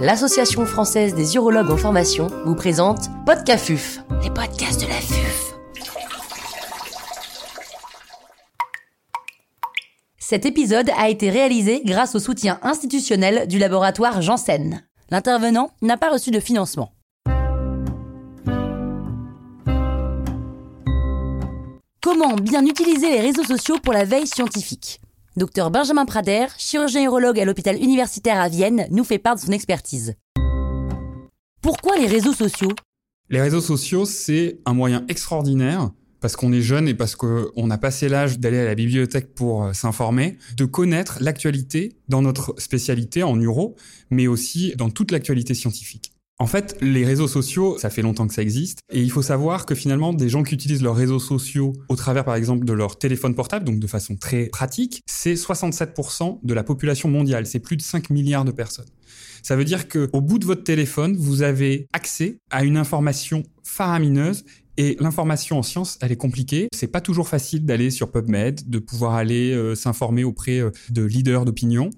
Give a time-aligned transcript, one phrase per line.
[0.00, 5.54] l'Association française des urologues en formation vous présente Podcafuf, les podcasts de la FUF.
[10.18, 14.84] Cet épisode a été réalisé grâce au soutien institutionnel du laboratoire Janssen.
[15.10, 16.92] L'intervenant n'a pas reçu de financement.
[22.00, 25.00] Comment bien utiliser les réseaux sociaux pour la veille scientifique?
[25.38, 29.52] Docteur Benjamin Prader, chirurgien urologue à l'hôpital universitaire à Vienne, nous fait part de son
[29.52, 30.14] expertise.
[31.62, 32.72] Pourquoi les réseaux sociaux?
[33.30, 37.78] Les réseaux sociaux, c'est un moyen extraordinaire parce qu'on est jeune et parce qu'on a
[37.78, 43.22] passé l'âge d'aller à la bibliothèque pour euh, s'informer, de connaître l'actualité dans notre spécialité
[43.22, 43.76] en uro,
[44.10, 46.10] mais aussi dans toute l'actualité scientifique.
[46.40, 49.66] En fait, les réseaux sociaux, ça fait longtemps que ça existe, et il faut savoir
[49.66, 52.96] que finalement, des gens qui utilisent leurs réseaux sociaux au travers, par exemple, de leur
[52.96, 57.76] téléphone portable, donc de façon très pratique, c'est 67% de la population mondiale, c'est plus
[57.76, 58.86] de 5 milliards de personnes.
[59.42, 63.42] Ça veut dire que au bout de votre téléphone, vous avez accès à une information
[63.64, 64.44] faramineuse
[64.76, 66.68] et l'information en science, elle est compliquée.
[66.72, 71.02] C'est pas toujours facile d'aller sur PubMed, de pouvoir aller euh, s'informer auprès euh, de
[71.02, 71.90] leaders d'opinion.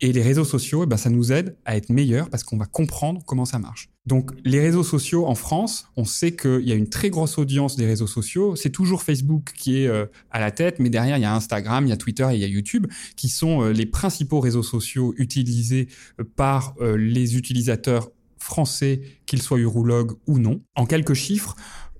[0.00, 2.66] Et les réseaux sociaux, eh ben, ça nous aide à être meilleurs parce qu'on va
[2.66, 3.89] comprendre comment ça marche.
[4.06, 7.76] Donc, les réseaux sociaux en France, on sait qu'il y a une très grosse audience
[7.76, 8.56] des réseaux sociaux.
[8.56, 11.86] C'est toujours Facebook qui est euh, à la tête, mais derrière, il y a Instagram,
[11.86, 14.62] il y a Twitter et il y a YouTube, qui sont euh, les principaux réseaux
[14.62, 20.62] sociaux utilisés euh, par les utilisateurs français, qu'ils soient urologues ou non.
[20.74, 21.54] En quelques chiffres,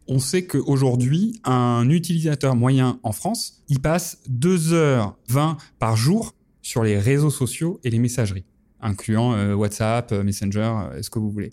[0.08, 6.98] on sait qu'aujourd'hui, un utilisateur moyen en France, il passe 2h20 par jour sur les
[6.98, 8.44] réseaux sociaux et les messageries
[8.82, 11.52] incluant euh, WhatsApp, euh, Messenger, euh, ce que vous voulez.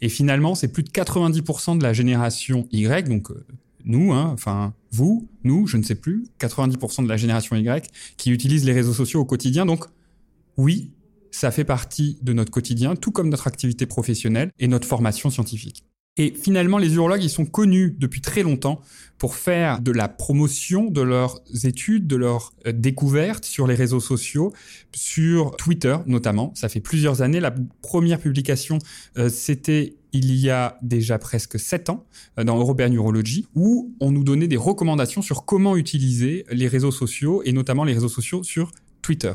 [0.00, 3.28] Et finalement, c'est plus de 90% de la génération Y, donc
[3.84, 8.30] nous, hein, enfin vous, nous, je ne sais plus, 90% de la génération Y qui
[8.30, 9.66] utilise les réseaux sociaux au quotidien.
[9.66, 9.84] Donc
[10.56, 10.90] oui,
[11.30, 15.84] ça fait partie de notre quotidien, tout comme notre activité professionnelle et notre formation scientifique.
[16.18, 18.80] Et finalement, les urologues, ils sont connus depuis très longtemps
[19.18, 24.00] pour faire de la promotion de leurs études, de leurs euh, découvertes sur les réseaux
[24.00, 24.52] sociaux,
[24.94, 26.52] sur Twitter notamment.
[26.54, 27.40] Ça fait plusieurs années.
[27.40, 28.78] La première publication,
[29.18, 32.06] euh, c'était il y a déjà presque sept ans
[32.38, 36.92] euh, dans European Urology, où on nous donnait des recommandations sur comment utiliser les réseaux
[36.92, 38.72] sociaux et notamment les réseaux sociaux sur
[39.02, 39.32] Twitter.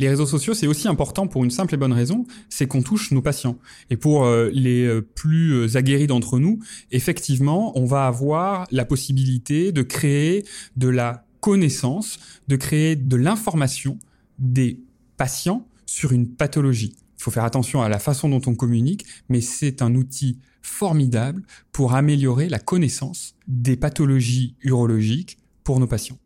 [0.00, 3.10] Les réseaux sociaux, c'est aussi important pour une simple et bonne raison, c'est qu'on touche
[3.10, 3.58] nos patients.
[3.90, 6.58] Et pour euh, les euh, plus euh, aguerris d'entre nous,
[6.90, 10.46] effectivement, on va avoir la possibilité de créer
[10.76, 12.18] de la connaissance,
[12.48, 13.98] de créer de l'information
[14.38, 14.80] des
[15.18, 16.96] patients sur une pathologie.
[17.18, 21.42] Il faut faire attention à la façon dont on communique, mais c'est un outil formidable
[21.72, 26.18] pour améliorer la connaissance des pathologies urologiques pour nos patients.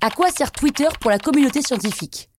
[0.00, 2.30] À quoi sert Twitter pour la communauté scientifique?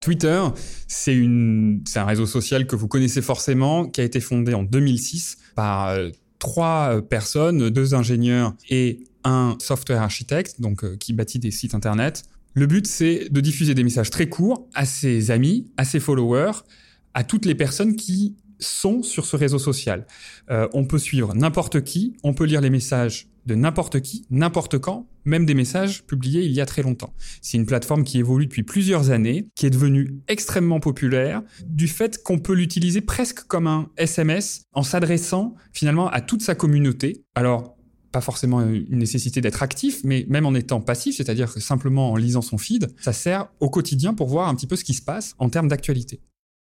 [0.00, 0.42] Twitter,
[0.88, 5.88] c'est un réseau social que vous connaissez forcément, qui a été fondé en 2006 par
[5.88, 11.50] euh, trois euh, personnes, deux ingénieurs et un software architecte, donc euh, qui bâtit des
[11.50, 12.22] sites internet.
[12.54, 16.64] Le but, c'est de diffuser des messages très courts à ses amis, à ses followers,
[17.12, 20.06] à toutes les personnes qui sont sur ce réseau social.
[20.48, 25.08] on peut suivre n'importe qui, on peut lire les messages de n'importe qui, n'importe quand,
[25.24, 27.12] même des messages publiés il y a très longtemps.
[27.42, 32.22] C'est une plateforme qui évolue depuis plusieurs années, qui est devenue extrêmement populaire, du fait
[32.22, 37.24] qu'on peut l'utiliser presque comme un SMS en s'adressant finalement à toute sa communauté.
[37.34, 37.76] Alors,
[38.12, 42.42] pas forcément une nécessité d'être actif, mais même en étant passif, c'est-à-dire simplement en lisant
[42.42, 45.34] son feed, ça sert au quotidien pour voir un petit peu ce qui se passe
[45.38, 46.20] en termes d'actualité.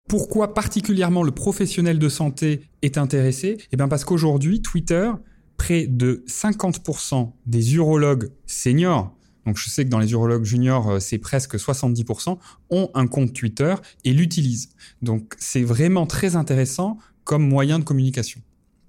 [0.09, 3.59] Pourquoi particulièrement le professionnel de santé est intéressé?
[3.73, 5.11] Eh bien parce qu'aujourd'hui, Twitter
[5.57, 9.15] près de 50% des urologues seniors,
[9.47, 12.39] donc je sais que dans les urologues juniors, euh, c'est presque 70%,
[12.71, 14.71] ont un compte Twitter et l'utilisent.
[15.03, 18.41] Donc c'est vraiment très intéressant comme moyen de communication.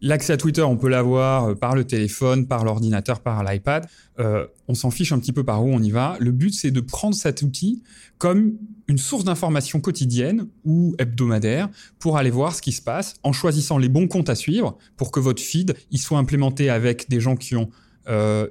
[0.05, 3.88] L'accès à Twitter, on peut l'avoir euh, par le téléphone, par l'ordinateur, par l'iPad.
[4.19, 6.16] Euh, on s'en fiche un petit peu par où on y va.
[6.19, 7.81] Le but, c'est de prendre cet outil
[8.19, 8.53] comme
[8.88, 13.79] une source d'information quotidienne ou hebdomadaire pour aller voir ce qui se passe en choisissant
[13.79, 17.35] les bons comptes à suivre pour que votre feed il soit implémenté avec des gens
[17.35, 17.72] qui ont
[18.08, 18.47] euh,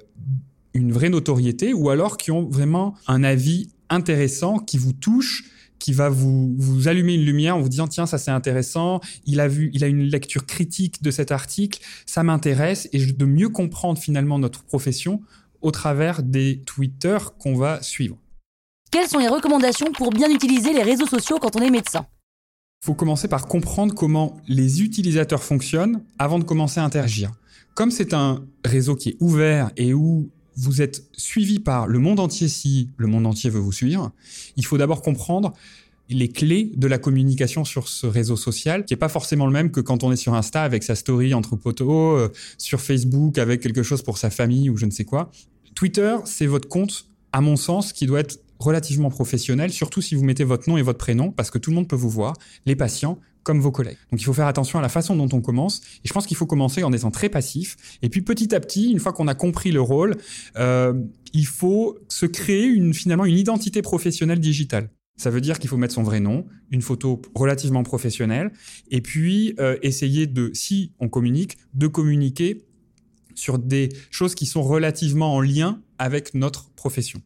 [0.73, 5.45] une vraie notoriété ou alors qui ont vraiment un avis intéressant qui vous touche
[5.79, 9.39] qui va vous, vous allumer une lumière en vous disant tiens ça c'est intéressant, il
[9.39, 13.49] a vu, il a une lecture critique de cet article, ça m'intéresse et de mieux
[13.49, 15.21] comprendre finalement notre profession
[15.61, 18.17] au travers des Twitter qu'on va suivre.
[18.91, 22.05] Quelles sont les recommandations pour bien utiliser les réseaux sociaux quand on est médecin?
[22.83, 27.31] Il faut commencer par comprendre comment les utilisateurs fonctionnent avant de commencer à interagir.
[27.73, 32.19] Comme c'est un réseau qui est ouvert et où vous êtes suivi par le monde
[32.19, 34.11] entier si le monde entier veut vous suivre,
[34.57, 35.53] il faut d'abord comprendre
[36.09, 39.71] les clés de la communication sur ce réseau social, qui est pas forcément le même
[39.71, 43.61] que quand on est sur Insta avec sa story entre poteaux, euh, sur Facebook avec
[43.61, 45.31] quelque chose pour sa famille ou je ne sais quoi.
[45.73, 50.23] Twitter, c'est votre compte, à mon sens, qui doit être relativement professionnel, surtout si vous
[50.23, 52.33] mettez votre nom et votre prénom, parce que tout le monde peut vous voir,
[52.65, 53.97] les patients comme vos collègues.
[54.11, 56.35] Donc il faut faire attention à la façon dont on commence, et je pense qu'il
[56.35, 59.35] faut commencer en étant très passif, et puis petit à petit, une fois qu'on a
[59.35, 60.17] compris le rôle,
[60.57, 60.93] euh,
[61.31, 64.89] il faut se créer une, finalement une identité professionnelle digitale.
[65.15, 68.51] Ça veut dire qu'il faut mettre son vrai nom, une photo relativement professionnelle,
[68.89, 72.65] et puis euh, essayer de, si on communique, de communiquer
[73.35, 77.21] sur des choses qui sont relativement en lien avec notre profession.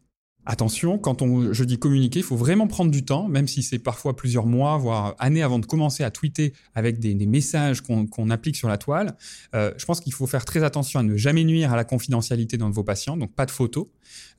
[0.46, 3.78] Attention, quand on, je dis communiquer, il faut vraiment prendre du temps, même si c'est
[3.78, 8.56] parfois plusieurs mois, voire années avant de commencer à tweeter avec des, messages qu'on applique
[8.56, 9.16] sur la toile.
[9.54, 12.56] Euh, je pense qu'il faut faire très attention à ne jamais nuire à la confidentialité
[12.56, 13.86] de vos patients, donc pas de photos.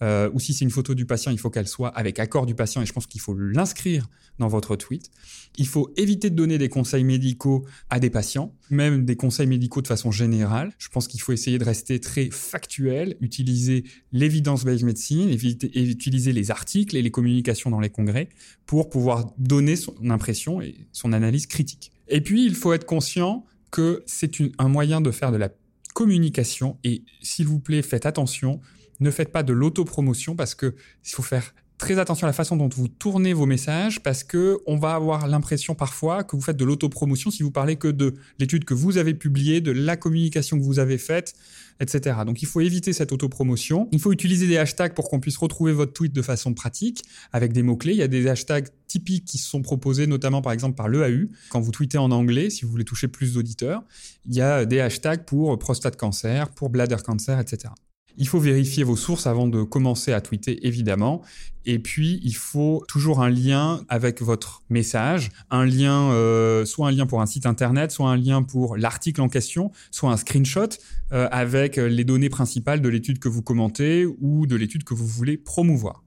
[0.02, 2.56] Euh, ou si c'est une photo du patient, il faut qu'elle soit avec accord du
[2.56, 4.10] patient, et je pense qu'il faut l'inscrire
[4.40, 5.12] dans votre tweet.
[5.58, 9.82] Il faut éviter de donner des conseils médicaux à des patients, même des conseils médicaux
[9.82, 10.72] de façon générale.
[10.80, 16.34] Je pense qu'il faut essayer de rester très factuel, utiliser l'évidence-based medicine, éviter, éviter utiliser
[16.34, 18.30] les articles et les communications dans les congrès
[18.66, 21.92] pour pouvoir donner son impression et son analyse critique.
[22.08, 25.50] Et puis, il faut être conscient que c'est un moyen de faire de la
[25.94, 28.60] communication et s'il vous plaît, faites attention,
[29.00, 32.56] ne faites pas de l'autopromotion parce que il faut faire très attention à la façon
[32.56, 36.56] dont vous tournez vos messages parce que on va avoir l'impression parfois que vous faites
[36.56, 40.60] de l'autopromotion si vous parlez que de l'étude que vous avez publiée, de la communication
[40.60, 41.34] que vous avez faite,
[41.80, 42.18] etc.
[42.24, 43.90] Donc il faut éviter cette autopromotion.
[43.92, 47.52] Il faut utiliser des hashtags pour qu'on puisse retrouver votre tweet de façon pratique avec
[47.52, 47.94] des mots-clés.
[47.94, 51.30] Il y a des hashtags typiques qui sont proposés notamment par exemple par l'EAU.
[51.50, 53.84] Quand vous tweetez en anglais, si vous voulez toucher plus d'auditeurs,
[54.28, 57.74] il y a des hashtags pour prostate cancer, pour bladder cancer, etc.
[58.18, 61.22] Il faut vérifier vos sources avant de commencer à tweeter, évidemment.
[61.66, 66.92] Et puis, il faut toujours un lien avec votre message, un lien, euh, soit un
[66.92, 70.70] lien pour un site internet, soit un lien pour l'article en question, soit un screenshot
[71.12, 75.08] euh, avec les données principales de l'étude que vous commentez ou de l'étude que vous
[75.08, 76.04] voulez promouvoir.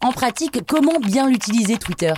[0.00, 2.14] En pratique, comment bien l'utiliser Twitter?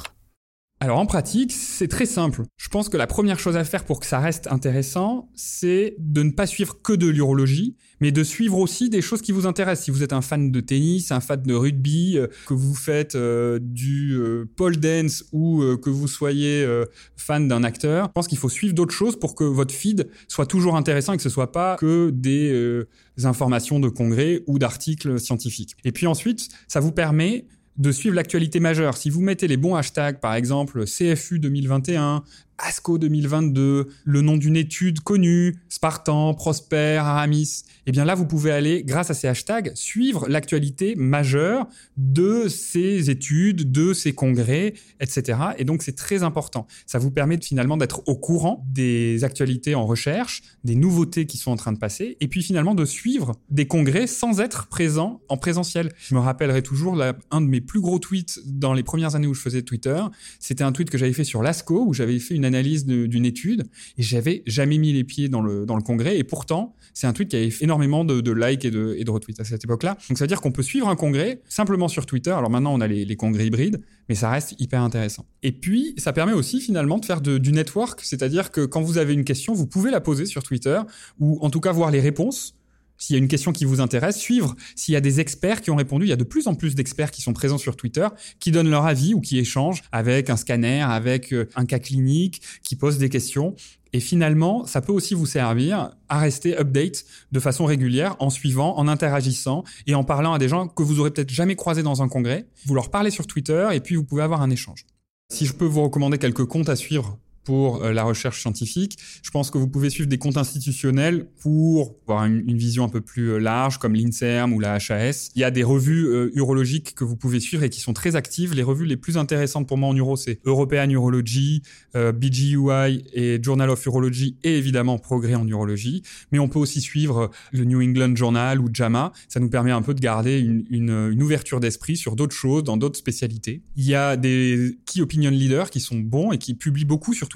[0.85, 2.43] Alors en pratique, c'est très simple.
[2.59, 6.23] Je pense que la première chose à faire pour que ça reste intéressant, c'est de
[6.23, 9.87] ne pas suivre que de l'urologie, mais de suivre aussi des choses qui vous intéressent.
[9.87, 13.15] Si vous êtes un fan de tennis, un fan de rugby, euh, que vous faites
[13.15, 16.69] euh, du euh, pole dance ou que vous soyez
[17.17, 20.45] fan d'un acteur, je pense qu'il faut suivre d'autres choses pour que votre feed soit
[20.45, 22.85] toujours intéressant et que ce soit pas que des
[23.25, 25.77] informations de congrès ou d'articles scientifiques.
[25.85, 28.97] Et puis ensuite, ça vous permet de suivre l'actualité majeure.
[28.97, 32.23] Si vous mettez les bons hashtags, par exemple CFU 2021,
[32.59, 38.51] ASCO 2022, le nom d'une étude connue, Spartan, Prosper, Aramis, eh bien là, vous pouvez
[38.51, 41.67] aller, grâce à ces hashtags, suivre l'actualité majeure
[41.97, 45.39] de ces études, de ces congrès, etc.
[45.59, 46.67] Et donc, c'est très important.
[46.87, 51.51] Ça vous permet finalement d'être au courant des actualités en recherche, des nouveautés qui sont
[51.51, 55.37] en train de passer, et puis finalement de suivre des congrès sans être présent en
[55.37, 55.93] présentiel.
[55.99, 59.35] Je me rappellerai toujours un de mes plus gros tweets dans les premières années où
[59.35, 60.01] je faisais Twitter.
[60.39, 63.65] C'était un tweet que j'avais fait sur l'ASCO, où j'avais fait une analyse d'une étude
[63.97, 66.19] et j'avais jamais mis les pieds dans le, dans le congrès.
[66.19, 69.11] Et pourtant, c'est un tweet qui avait fait énormément de, likes et de, et de
[69.11, 69.97] retweets à cette époque-là.
[70.09, 72.31] Donc ça veut dire qu'on peut suivre un congrès simplement sur Twitter.
[72.31, 75.27] Alors maintenant, on a les, les congrès hybrides, mais ça reste hyper intéressant.
[75.43, 79.15] Et puis, ça permet aussi finalement de faire du network, c'est-à-dire que quand vous avez
[79.15, 80.81] une question, vous pouvez la poser sur Twitter
[81.19, 82.55] ou en tout cas voir les réponses
[82.99, 85.71] s'il y a une question qui vous intéresse, suivre s'il y a des experts qui
[85.71, 86.07] ont répondu.
[86.07, 88.07] Il y a de plus en plus d'experts qui sont présents sur Twitter,
[88.41, 92.43] qui donnent leur avis ou qui échangent avec un scanner, avec euh, un cas clinique,
[92.63, 93.55] qui posent des questions.
[93.93, 98.77] Et finalement, ça peut aussi vous servir à rester update de façon régulière en suivant,
[98.77, 102.03] en interagissant et en parlant à des gens que vous aurez peut-être jamais croisés dans
[102.03, 102.49] un congrès.
[102.67, 104.85] Vous leur parlez sur Twitter et puis vous pouvez avoir un échange.
[105.33, 108.99] Si je peux vous recommander quelques comptes à suivre pour euh, la recherche scientifique.
[109.23, 113.01] Je pense que vous pouvez suivre des comptes institutionnels pour avoir une, vision un peu
[113.01, 115.31] plus euh, large, comme l'INSERM ou la HAS.
[115.35, 118.17] Il y a des revues euh, urologiques que vous pouvez suivre et qui sont très
[118.17, 118.55] actives.
[118.55, 121.63] Les revues les plus intéressantes pour moi en uro, c'est European Urology,
[121.95, 126.03] BGUI et Journal of Urology et évidemment Progrès en urologie.
[126.33, 129.13] Mais on peut aussi suivre le New England Journal ou JAMA.
[129.29, 132.65] Ça nous permet un peu de garder une, une, une ouverture d'esprit sur d'autres choses,
[132.65, 133.63] dans d'autres spécialités.
[133.77, 137.29] Il y a des key opinion leaders qui sont bons et qui publient beaucoup sur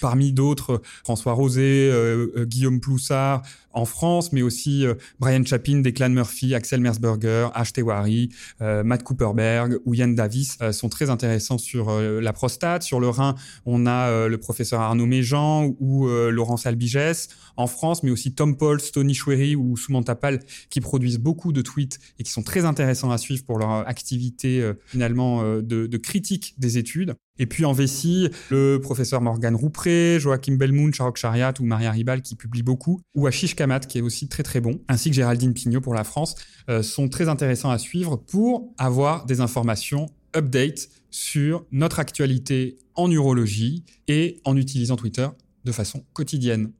[0.00, 3.42] Parmi d'autres, François Rosé, euh, euh, Guillaume Ploussard,
[3.74, 8.30] en France, mais aussi euh, Brian Chapin, Declan Murphy, Axel Mersberger, Ash Tewari,
[8.62, 12.82] euh, Matt Cooperberg ou Yann Davis euh, sont très intéressants sur la prostate.
[12.82, 13.34] Sur le rein,
[13.66, 18.80] on a le professeur Arnaud Méjean ou Laurence Albigès en France, mais aussi Tom Paul,
[18.80, 20.40] Tony Chouery ou Soumanta Pal
[20.70, 24.72] qui produisent beaucoup de tweets et qui sont très intéressants à suivre pour leur activité
[24.86, 27.14] finalement de, de critique des études.
[27.38, 32.22] Et puis en vessie, le professeur Morgan Roupré, Joachim Belmoun, Charok Chariat ou Maria Ribal
[32.22, 35.54] qui publient beaucoup, ou Ashish Kamat qui est aussi très très bon, ainsi que Géraldine
[35.54, 36.34] Pignot pour la France,
[36.68, 43.10] euh, sont très intéressants à suivre pour avoir des informations update sur notre actualité en
[43.10, 45.28] urologie et en utilisant Twitter
[45.64, 46.72] de façon quotidienne.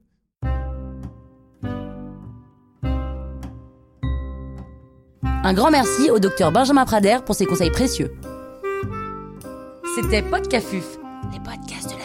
[5.22, 8.14] Un grand merci au docteur Benjamin Prader pour ses conseils précieux.
[9.94, 10.98] C'était Podcafuf,
[11.32, 12.03] les podcasts de la.